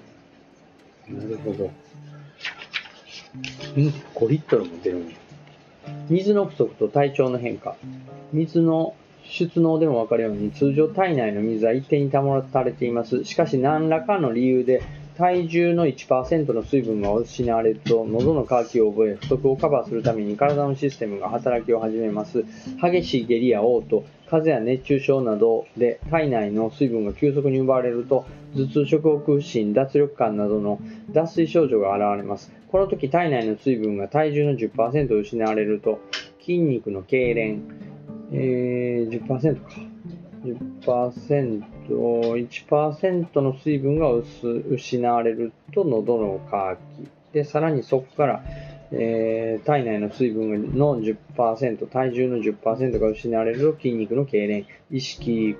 [1.10, 1.70] なるほど。
[3.36, 5.16] 5リットルも出るんや。
[6.10, 7.76] 水の不足と体調の変化。
[8.32, 13.24] 水の出能でもわかるように、通常体内の水は一定に保たれています。
[13.24, 14.82] しかし何らかの理由で、
[15.18, 22.44] 体重の1%の水分が失われると、喉の渇きを覚え、不足をカバーするために体のシステムが働きを始めます。
[22.82, 30.80] 激しい下痢や嘔吐、風邪や熱中症などで体内の水分が急速に奪われると、頭痛、食欲不振、脱力感などの
[31.12, 32.63] 脱水症状が現れます。
[32.74, 36.00] この時体内の水分が体重の10%失われると、
[36.40, 37.62] 筋肉の痙攣、
[38.32, 39.70] えー、10%か。
[40.44, 46.82] 10%、1%の水分が失われると喉の渇
[47.32, 47.34] き。
[47.36, 48.44] で、さらにそこから、
[48.96, 55.56] えー体内の水分の10%、体重の10%が失われると筋肉の痙攣、意識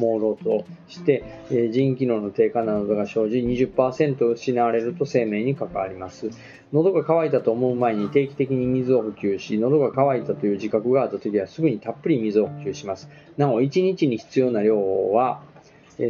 [0.00, 6.30] 朦朧として、えー腎機能の低下などが生じ、20%失われると生命に関わります。
[6.72, 13.10] 喉が渇いたと思う前に定期的に水を補給し、喉が渇いたという自覚があったときはすぐにたっぷり水を補給します。
[13.36, 15.42] なお、1日に必要な量は、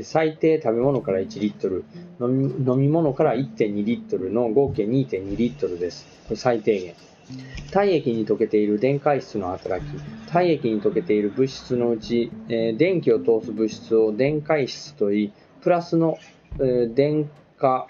[0.03, 1.85] 最低食べ物から1リットル
[2.21, 6.07] 飲み、物から1.2リットルの合計2.2リットルです。
[6.25, 6.95] これ最低限。
[7.71, 9.89] 体液に溶けている電解質の働き。
[10.31, 16.19] 体液に溶けている物質のうち、えー電気を通す物質を電解質といい、プラスの、
[16.59, 17.29] えー電
[17.59, 17.87] 化、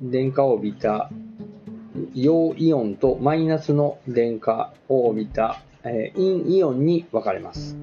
[0.00, 1.10] 電化を帯びた
[2.14, 7.76] 陽イオンとマイナスの電化を帯びた、え陰イオンに分かれます。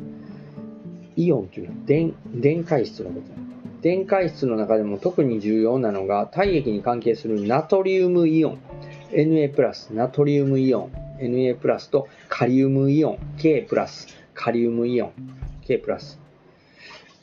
[1.15, 8.59] イオンというのは電電解質のこと電解質の中でも特に重要なのが体液に関係するナトリウムイオン。
[9.11, 10.91] Na プラスナトリウムイオン。
[11.19, 13.17] Na プラスとカリウムイオン。
[13.39, 15.11] K プラスカリウムイオン。
[15.65, 16.19] K プラス。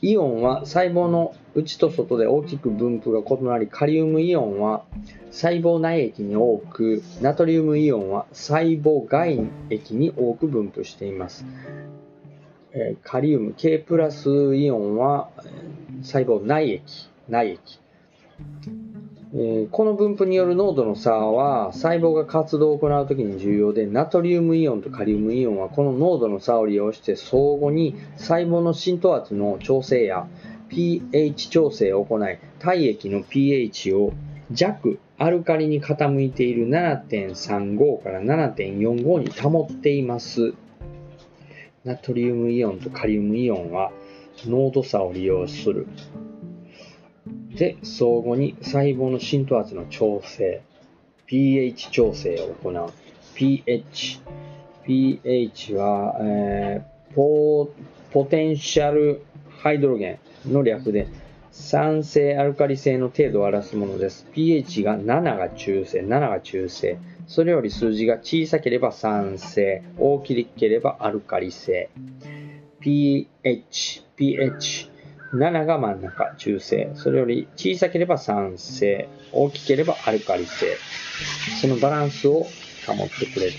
[0.03, 4.85] イオンは細胞の内と外で大きく分布が異なりカリウムイオンは
[5.31, 11.45] 細胞内液に多くナトリウムイオンは細胞外液に多く分布しています。
[12.73, 15.31] えーカリウム K プラスイオンは
[16.03, 17.81] 細胞内液内液、
[19.35, 30.27] えーこの分布による濃度の差は細胞が活動を行うときに重要でナトリウムイオンとカリウムイオンはこの濃度の差を利用して相互に細胞の浸透圧の調整や
[30.69, 34.13] pH 調整を行い体液の pH を
[34.51, 40.55] 弱アルカリに傾いている7.35から7.45に保っています。
[41.89, 43.91] ナトリウムイオンとカリウムイオンは
[44.45, 45.87] 濃度差を利用する。
[47.57, 50.61] で、相互に細胞の浸透圧の調整、
[51.27, 52.93] pH 調整を行う。
[53.35, 54.21] pH。
[54.85, 57.71] pH は、えーポ
[58.13, 59.23] ポテンシャル
[59.63, 61.09] ハイドロゲンの略で、
[61.51, 64.27] 酸性、アルカリ性の程度を表すものです。
[64.35, 66.99] pH が7が中性、7が中性。
[67.29, 71.91] それより数字が小さければ酸性、大きければアルカリ性。
[72.81, 74.91] pH、pH、
[75.35, 76.91] 7が真ん中、中性。
[76.95, 80.79] それより小さければ酸性、大きければアルカリ性。
[81.61, 82.47] そのバランスを
[82.87, 83.53] 保ってくれる。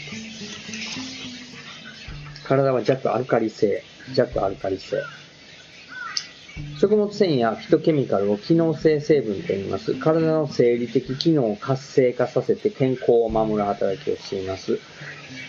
[2.44, 3.84] 体は弱アルカリ性、
[4.16, 4.98] 弱アルカリ性。
[6.80, 9.96] 食物繊維やフィトケミカルを機能性成分と言います。
[9.96, 14.80] 体の生理的機能を活性化させて健康を守る働きをしています。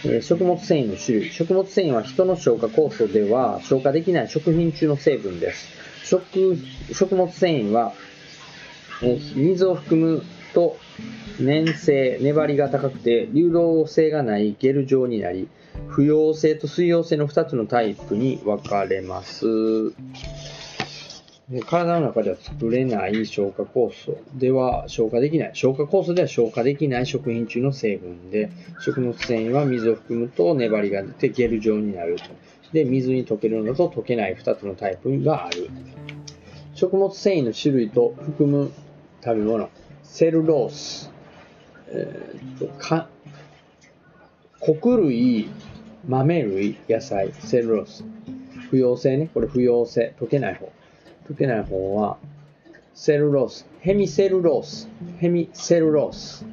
[0.04, 1.30] えー、食物繊維の種類。
[1.30, 5.68] 食物繊維は人の消化酵素では消化できない食品中の成分です。
[6.04, 6.56] 食
[6.92, 7.92] 食物繊維は、
[9.02, 10.76] えー、水を含むと
[11.38, 15.48] 粘性、粘りが高くて流動性がないゲル状になり、
[15.88, 19.46] 不溶性と水溶性の2つのタイプに分かれます。
[21.66, 25.50] 体の中では作れない消化酵素では消化できない。
[25.54, 32.24] 消化酵素では消化できない食品中の成分で、食物繊維は水を含むと粘りが出てゲル状になると。
[32.72, 35.68] で、水に溶けるのと溶けない2つのタイプがある。
[36.74, 38.70] 食物繊維の種類と含む
[39.24, 39.70] 食べ物。
[40.04, 41.10] セルロース。
[41.88, 43.08] えー、とか
[44.60, 45.48] 穀類、
[46.06, 48.04] 豆類、野菜、セルロース。
[48.70, 49.28] 不溶性ね。
[49.34, 50.14] これ不溶性。
[50.20, 50.70] 溶けない方。
[51.30, 52.18] 溶けない方は、
[52.92, 54.88] セルロース、ヘミセルロース、
[55.18, 56.44] ヘミセルロース。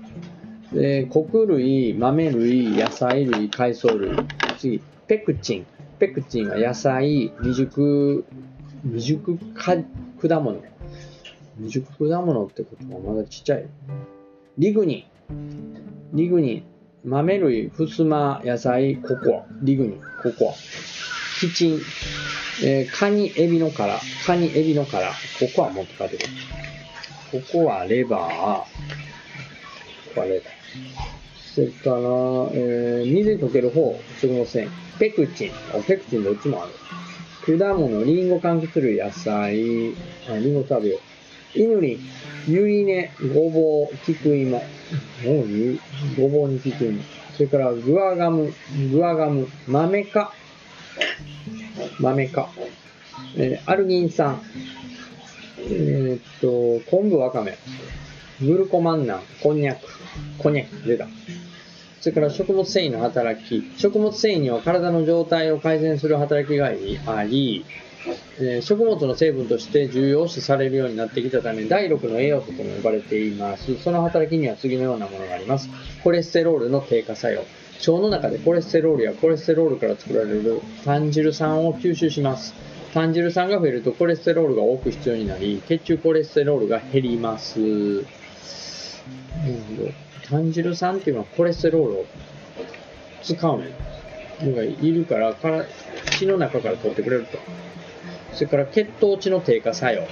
[0.71, 4.11] で、穀類、豆類、野菜類、海藻類。
[4.59, 5.65] 次、ペクチン。
[5.97, 8.23] ペクチンは野菜、未熟、
[8.83, 9.75] 未熟か
[10.21, 10.61] 果物。
[11.57, 13.67] 未熟果物ってことはまだちっちゃい。
[14.59, 16.13] リグニン。
[16.13, 16.63] リグニン。
[17.03, 19.45] 豆類、ふすま、野菜、ココア。
[19.61, 21.16] リグニン、ココア。
[21.39, 21.81] キチン。
[22.63, 25.13] えー、カニ、エビの殻、カニ、エビの殻、こ
[25.55, 26.29] こは持って帰ってくる。
[27.31, 28.65] ここはレバー、こ
[30.15, 30.57] こはレバー。
[31.53, 31.95] それから、
[32.53, 34.69] えー、水に溶ける方、食物繊維。
[34.99, 35.51] ペクチン。
[35.73, 37.57] お、ペクチンどっちもある。
[37.57, 39.93] 果物、リンゴ、柑橘類、野菜、
[40.29, 40.99] あ、リンゴ食べよ
[41.55, 41.59] う。
[41.59, 41.93] イヌリ
[42.47, 44.57] ン、ユリネ、ゴボウ、キクイモ。
[45.23, 45.79] もう、
[46.19, 47.03] ごぼうにキクイモ。
[47.35, 48.53] それから、グアガム、
[48.91, 50.33] グアガム、豆か。
[51.99, 52.49] 豆か、
[53.35, 54.41] えー、アルギン酸、
[55.69, 57.57] えー、っと、昆布わかめ、
[58.41, 59.81] グルコマンナン、こんにゃく、
[60.37, 61.07] こんにゃく、出た。
[62.01, 63.63] それから食物繊維の働き。
[63.77, 66.71] 食物繊維には体の状態を改善する働きがあ
[67.23, 67.65] り、
[68.39, 73.75] えー、食物の成分として重要視されるようになってきたため、第6の栄養素とも呼ばれています。
[73.81, 75.69] その働きには次のようなものがあります。
[76.03, 77.43] コレステロールの低下作用。
[77.79, 82.53] 腸の中でコレステロールやコレステロールから作られる炭汁酸を吸収します。
[82.93, 87.59] 炭汁酸が増えるとコレステロールが多く必要になり、血中コレステロールが減ります。
[90.29, 92.05] 炭汁酸っていうのはコレステロールを
[93.23, 93.61] 使う
[94.41, 95.65] のがいるからから
[96.17, 97.37] 血の中から取ってくれると。
[98.33, 100.03] それから血糖値の低下作用。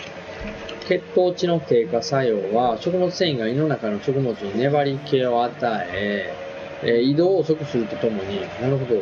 [0.88, 6.45] 血糖値の低下作用は食物繊維が胃の中の食物に粘り気を与え、
[6.86, 9.02] え移動を遅くするとともに、なるほど、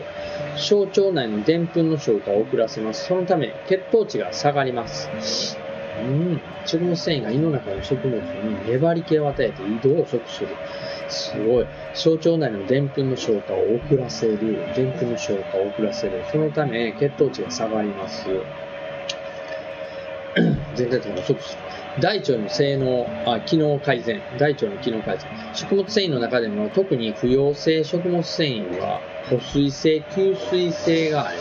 [0.55, 3.05] 小腸内のでんぷんの消化を遅らせます。
[3.07, 5.59] そのため、血糖値が下がります。
[5.99, 10.49] うん、食物繊維が胃の中の食物に粘り気を与えて移動を遅くする。
[11.09, 11.67] すごい。
[11.93, 14.39] 小腸内のでんぷんの消化を遅らせる。
[14.75, 16.23] でんぷんの消化を遅らせる。
[16.31, 18.25] そのため、血糖値が下がります。
[20.73, 21.62] 全体的に遅くする。
[21.99, 24.21] 大腸の性能あ、機能改善。
[24.39, 25.27] 大腸の機能改善。
[25.53, 31.39] 食物繊維の中でも特に不溶性食物繊維は保水性、吸水性があり、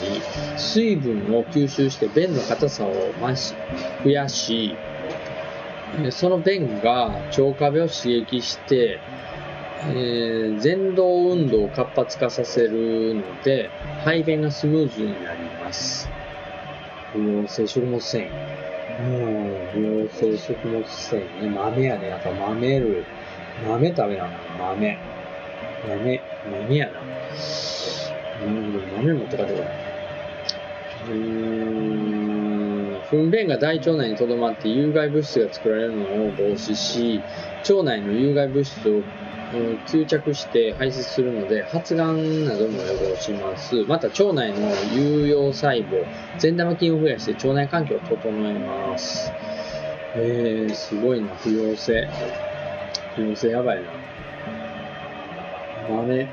[0.58, 3.54] 水分を吸収して便の硬さを増し、
[4.04, 4.76] 増やし、
[6.10, 9.00] その便が腸壁を刺激して、
[9.84, 13.70] えー、前動運動を活発化させるので、
[14.04, 16.10] 排便がスムーズになります。
[17.12, 18.51] 不溶性食物繊維。
[19.00, 19.02] う
[19.78, 21.48] ん、養成食物繊維ね。
[21.48, 22.08] 豆やね。
[22.08, 23.04] やっぱ豆類。
[23.66, 24.98] 豆食べなの豆。
[25.88, 26.20] 豆、
[26.50, 27.00] 豆やな。
[28.44, 29.64] うん、豆持って帰ってこい。
[31.10, 37.22] うん、糞便が大腸内にとどまって有害物質が作られるのを防止し、
[37.68, 39.02] 腸内の有害物質を
[39.86, 43.84] 吸着して排出するので発がんなども予防します。
[43.86, 46.06] また腸内の有用細胞、
[46.38, 49.32] 善玉菌を増やして腸内環境を整えます。
[50.14, 52.08] えー、すごいな、不溶性。
[53.14, 53.90] 不溶性やばいな。
[55.88, 56.28] 豆、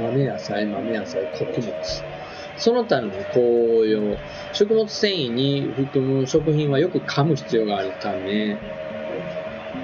[0.00, 1.74] 豆野菜、豆野菜、穀物。
[2.56, 4.16] その他の効用、
[4.52, 8.58] 食物繊維に含む食品はよく噛む必要があるため、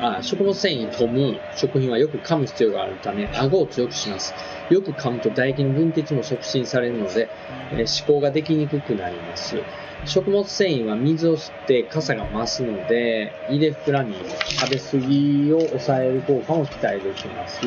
[0.03, 4.34] あ食物繊維に富む食品はよく噛む必要があるため、顎を強くします。
[4.70, 7.28] よく噛むと唾液の分泌も促進されるので、
[7.72, 9.57] えー、思考ができにくくなります。
[10.07, 14.14] 食物繊維は水を吸って傘が増すので、胃で膨らみ、
[14.46, 17.61] 食べ過ぎを抑える効果も期待できます。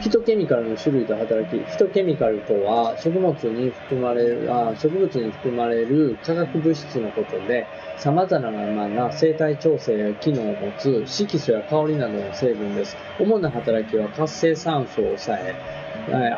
[0.00, 7.66] フィトケミカルの種類と働き、フィトケミカルとは食物に含まれる、あ植物に含まれる化学物質のことで、
[7.98, 8.50] 様々
[8.88, 12.96] な生体調整や機能を持つ色素や香りなどの成分です。
[13.18, 15.54] 主な働きは活性酸素を抑え、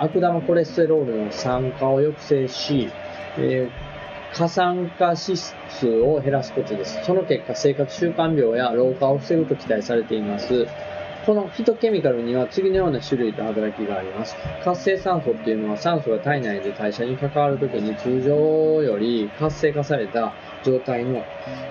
[0.01, 2.91] 悪玉コレステロールの酸化を抑制し、
[3.39, 7.05] えー、過酸化脂質を減らすことです。
[7.05, 10.67] その結果、生活習慣病や老化を防ぐと期待されています。
[11.25, 14.35] このフィトケミカルには次のような種類と働きがあります。
[14.64, 18.35] 活性酸素っていうのは酸素が体内で代謝に関わるときに通常
[18.83, 20.33] より活性化された
[20.64, 21.25] 状態の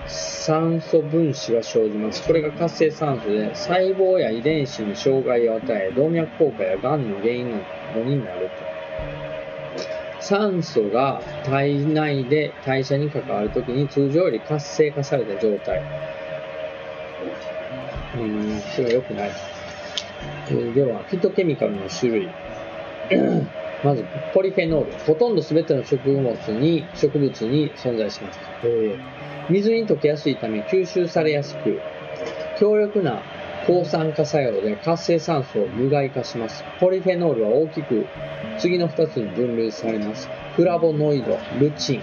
[0.06, 2.26] 酸素分子が生じます。
[2.26, 7.58] これが活性酸素で細胞や遺伝子に障害を与え、動脈硬化や癌の原因な
[7.94, 9.82] どになると。
[10.20, 15.82] 酸素が体内で代謝に関わるときに通常より活性化された状態。
[18.16, 19.30] うん、それは良くない。
[20.48, 22.28] えー、では、フィトケミカルの種類。
[23.82, 24.92] まず、ポリフェノール。
[25.04, 28.38] ほとんど全ての植物に、植物に存在します。
[28.64, 28.98] えー、
[29.50, 31.80] 水に溶けやすいため吸収されやすく、
[32.58, 33.22] 強力な
[33.66, 36.64] 抗酸化作用で活性酸素を無害化します。
[36.80, 38.06] ポリフェノールは大きく
[38.58, 40.28] 次の2つに分類されます。
[40.56, 42.02] フラボノイド、ルチン、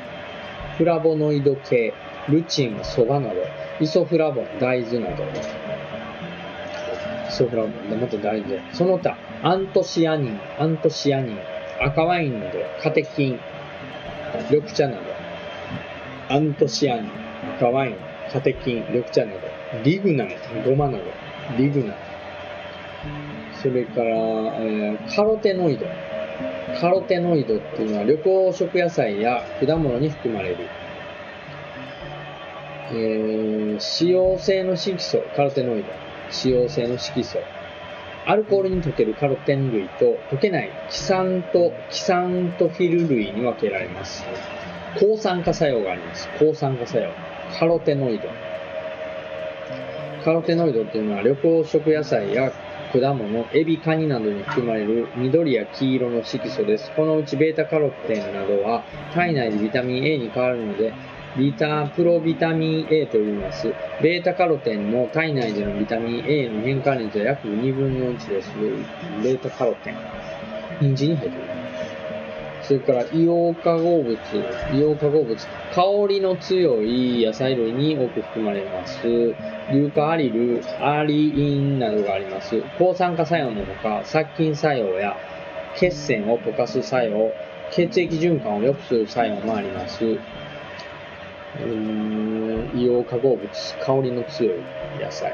[0.78, 1.94] フラボノイド系、
[2.30, 3.36] ルチンはソバなど、
[3.80, 5.24] イソフラボン、大豆など。
[7.40, 8.62] ソフラボンでまた大豆。
[8.74, 11.40] その他、アントシアニン、アントシアニン、
[11.82, 13.40] 赤ワインなど、カテキン、
[14.52, 15.02] 緑茶など、
[16.28, 17.12] アントシアニン、
[17.56, 17.96] 赤ワイン、
[18.34, 19.40] カテキン、緑茶など、
[19.86, 20.30] リグナン、
[20.66, 21.06] ゴマなど、
[21.58, 21.96] リグナン。
[23.62, 25.86] それから、えー、カロテノイド。
[26.82, 30.58] カロテノイドっていうのは緑黄色野菜や果物に含まれる。
[32.92, 36.09] えー、脂溶性の色素、カロテノイド。
[36.32, 37.40] 使用性の色素。
[38.26, 44.24] アルコールに溶けるカロテン類と溶けないキサント、キサントフィル類に分けられます。
[45.00, 46.28] 抗酸化作用があります。
[46.40, 47.12] 抗酸化作用。
[47.58, 48.30] カロテノイド。
[50.24, 52.52] カロテノイドっていうのは緑黄色野菜や
[52.92, 56.92] 果物、エビ、カニなどに含まれる緑や黄色の色素です。
[56.96, 60.94] このうちベータカロテンなどは体内でビタミン A に変わるので
[61.38, 63.74] ビタプロビタミン A と言います。
[64.02, 68.52] ベータカロテンの体内でのビタミン A の変換率は約2分の1です。
[69.24, 69.96] ベータカロテン。
[70.82, 71.60] 人参に入っている。
[72.64, 79.08] それから硫黄化合物、硫黄化合物、香りの強い野菜類に多く含まれます。
[79.72, 82.62] 硫化アリル、アリインなどがあります。
[82.78, 85.18] 抗酸化作用のほか、殺菌作用や
[85.76, 87.32] 血栓を溶かす作用、
[87.72, 90.18] 血液循環を良くする作用もあります。
[92.74, 93.40] 硫黄化合物、
[93.80, 94.60] 香りの強い
[95.00, 95.34] 野菜。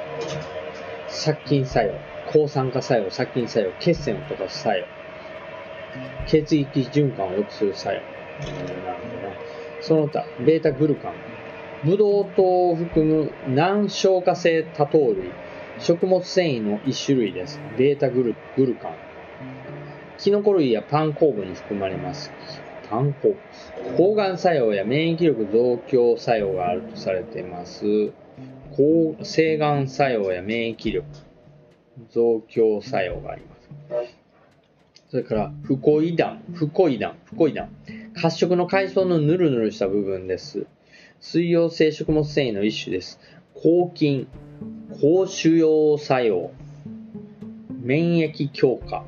[1.07, 1.93] 殺菌作用、
[2.31, 4.85] 抗酸化作用、殺菌作用、血栓を溶かす作用。
[6.25, 8.01] 血液循環を良くする作用。
[9.81, 11.13] その他、ベータグルカン。
[11.83, 15.31] ブドウ糖を含む難消化性多糖類。
[15.79, 17.59] 食物繊維の一種類です。
[17.77, 18.95] ベータグルグルカン。
[20.17, 22.31] キノコ類やパン酵母に含まれます。
[22.89, 23.35] 炭鉱
[23.97, 28.11] 抗がん作用や免疫力増強作用があるとされています。
[28.75, 31.05] 抗性がん作用や免疫力。
[32.11, 33.55] 増強作用がありま
[34.03, 34.25] す。
[35.09, 37.69] それからフコイダンフコイダンフコイダン
[38.15, 40.65] 褐色の海藻のヌルヌルした部分です。
[41.21, 43.19] 水溶性食物繊維の一種です。
[43.53, 44.27] 抗菌。
[45.01, 46.51] 高腫瘍作用。
[47.81, 49.05] 免疫強化。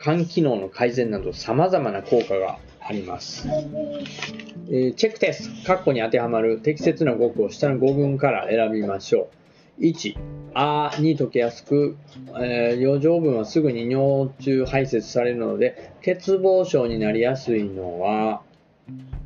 [0.00, 2.58] 肝機能の改善など様々な効果が
[2.88, 3.46] あります。
[4.70, 9.28] えー、チェックテスト、括弧に当てはまる適切な語句を下の語群から選びましょ
[9.78, 9.82] う。
[9.82, 10.16] 1、
[10.54, 11.98] あに溶けやすく、
[12.40, 18.40] えー、余剰分はすぐに尿中排泄されるので、欠乏症になりやすいのは、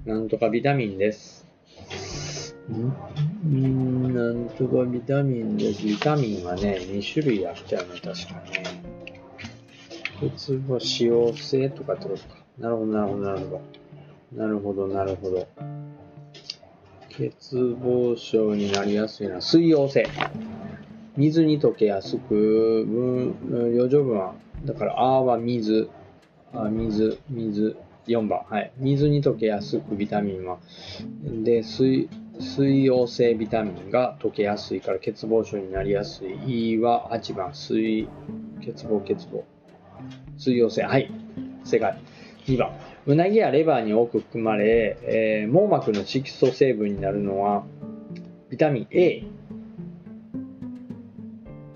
[0.07, 1.47] なんとかビタミンです。
[3.49, 5.87] んなんとかビタミンです。
[5.87, 8.65] ビタミンはね、2種類あったよね、確かね。
[10.21, 12.42] 欠乏使用性とかってことか。
[12.59, 13.63] なるほど、なるほど、なるほど。
[14.37, 15.49] なるほど、なるほど。
[17.11, 20.07] 欠乏症になりやすいのは水溶性。
[21.17, 22.87] 水に溶けやすく、
[23.51, 24.35] 余剰分は、
[24.65, 25.91] だから、あは水、
[26.55, 27.77] あ、水、水、
[28.07, 28.41] 4番。
[28.49, 28.73] はい。
[28.79, 30.59] 水に溶けやすくビタミンは。
[31.23, 32.09] で、水、
[32.41, 36.73] 水溶性ビタミンが溶けやすいから欠乏症になりやすい。
[36.73, 37.55] E は8番。
[37.55, 38.09] 水、
[38.65, 39.43] 欠乏、欠乏。
[40.39, 40.83] 水溶性。
[40.83, 41.11] はい。
[41.65, 41.99] 正解。
[42.47, 42.73] 2番。
[43.07, 47.65] うなぎやレバーに多く含まれ、えー、網膜の色素成分になるのは、
[48.51, 49.25] ビタミン A。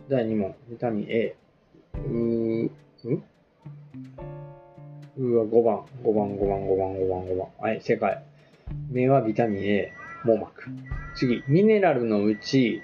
[0.08, 0.54] 第2問。
[0.68, 1.36] ビタミン A。
[1.94, 2.70] うー、ん？
[5.18, 7.48] うわ、5番、5番、5番、5番、5番、5番。
[7.58, 8.22] はい、正解。
[8.90, 9.92] 目はビタミン A、
[10.24, 10.64] 網膜。
[11.14, 12.82] 次、ミネラルのうち、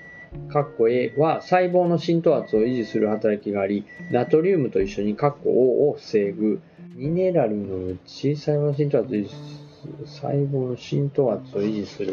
[0.48, 6.60] カッコ A は細胞の浸透圧を維持する働きがあり、ナトリウムと一緒にカッコ O を防ぐ。
[6.94, 9.92] ミネラルのうち細胞の浸透圧を維持する。
[10.04, 12.12] 細胞の浸透圧を維持する。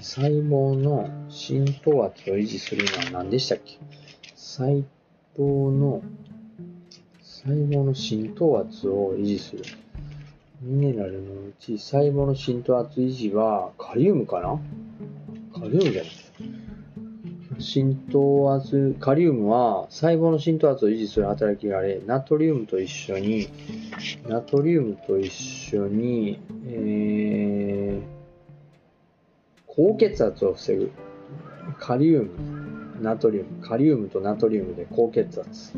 [0.00, 3.78] 細胞の浸透圧を維持するのは何でしたっけ？
[4.36, 4.84] 細
[5.38, 6.02] 胞の
[7.22, 9.64] 細胞の浸透圧を維持する。
[10.60, 14.60] ミネラルのうち細胞の浸透圧維持はカリウムかな？
[15.58, 16.12] カリウムじゃない
[17.58, 23.48] 浸透圧、カリウムは細胞の浸透圧を維持する働きがあれ、ナトリウムと一緒に、
[24.28, 28.02] ナトリウムと一緒に、えー、
[29.66, 30.92] 高血圧を防ぐ。
[31.78, 35.72] カリウム、ナトリウム、カリウムとナトリウムで高血圧。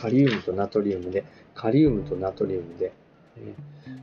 [0.00, 1.24] カリウムとナトリウムで、
[1.54, 2.92] カリウムとナトリウムで、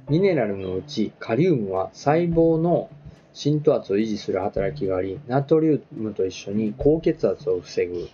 [0.10, 2.90] ミネラルのうちカリウムは細胞の
[3.36, 8.08] 浸透圧を維持する働きがあり、ナトリウムと一緒に高血圧を防ぐ。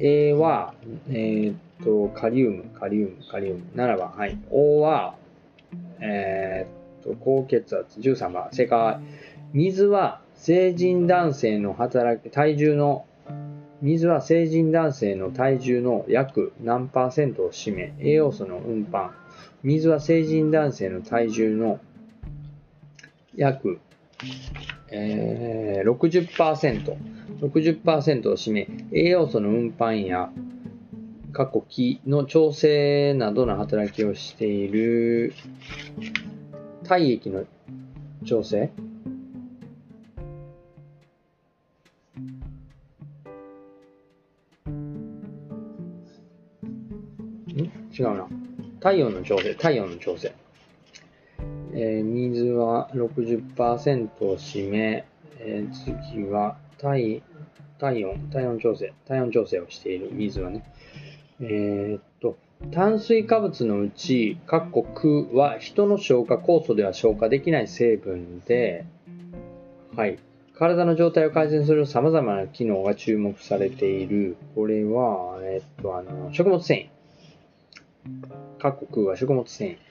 [0.00, 0.74] A は、
[1.08, 3.62] えー、っと、カリウム、カリウム、カリウム。
[3.74, 4.36] 7番、はい。
[4.50, 5.14] O は、
[6.00, 8.00] えー、っと、高血圧。
[8.00, 8.98] 13番、正解。
[9.52, 13.06] 水は成人男性の働き、体重の
[13.80, 19.10] 水は成人男性の体重の約何パーセントを占め、栄養素の運搬。
[19.62, 21.80] 水は成人男性の体重の
[23.34, 23.78] 約、
[24.90, 26.96] えー、60%、
[27.40, 30.30] 60%を占め、栄養素の運搬や
[31.32, 35.32] 過去気の調整などの働きをしている
[36.84, 37.44] 体液の
[38.24, 38.70] 調整
[48.00, 48.26] 違うな。
[48.80, 50.32] 体温の調整、体温の調整。
[51.82, 55.06] えー、水は60%を占め、
[55.38, 57.22] えー、次は体、
[57.78, 60.62] 体温、体温調整、体温調整をしている水はね。
[61.40, 62.36] えー、っと、
[62.70, 68.84] 炭水化物のうち、カッコ空は人の消化酵素では消化できない成分で、
[69.96, 70.18] はい。
[70.58, 74.36] 体の状態を改善する様々な機能が注目されている。
[74.54, 76.88] これは、えっと、あの、食物繊維。
[78.58, 79.89] 各国は食物繊維。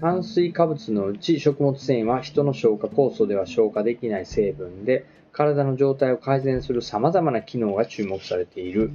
[0.00, 8.90] 炭水化物のうち食物繊維は人の消化酵素では消化できない成分で、体の状態を改善する様々な機能が注目されている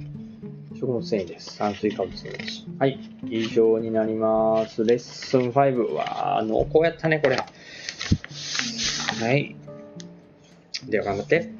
[0.74, 1.58] 食物繊維です。
[1.58, 2.66] 炭水化物のうち。
[2.78, 2.98] はい。
[3.28, 4.84] 以上になります。
[4.84, 7.36] レッスン5は、濃厚やったね、これ。
[7.36, 7.44] は
[9.32, 9.56] い。
[10.88, 11.50] では頑張って。